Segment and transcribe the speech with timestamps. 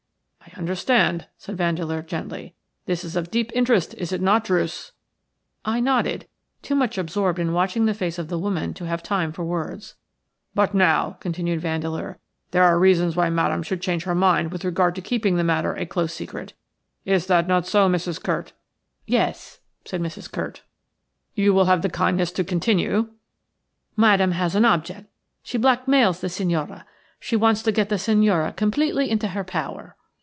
[0.53, 2.55] "I understand," said Vandeleur, gently.
[2.85, 4.91] "This is of deep interest, is it not, Druce?"
[5.63, 6.27] I nodded,
[6.61, 9.95] too much absorbed in watching the face of the woman to have time for words.
[10.53, 12.17] "But now," continued Vandeleur,
[12.51, 15.73] "there are reasons why Madame should change her mind with regard to keeping the matter
[15.73, 16.53] a close secret–
[17.05, 18.21] is that not so, Mrs.
[18.21, 18.51] Curt?"
[19.07, 20.29] "Yes," said Mrs.
[20.29, 20.63] Curt.
[21.33, 23.11] "You will have the kindness to continue."
[23.95, 25.07] "Madame has an object–
[25.43, 26.85] she blackmails the signora.
[27.21, 29.95] She wants to get the signora completely into her power."